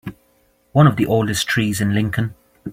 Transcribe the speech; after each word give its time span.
One 0.71 0.87
of 0.87 0.95
the 0.95 1.05
oldest 1.05 1.47
trees 1.47 1.79
in 1.79 1.93
Lincoln. 1.93 2.33